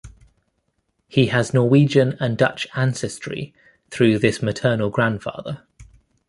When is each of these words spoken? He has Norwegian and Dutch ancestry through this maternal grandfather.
He 1.07 1.27
has 1.27 1.53
Norwegian 1.53 2.17
and 2.19 2.35
Dutch 2.35 2.65
ancestry 2.75 3.53
through 3.91 4.17
this 4.17 4.41
maternal 4.41 4.89
grandfather. 4.89 5.61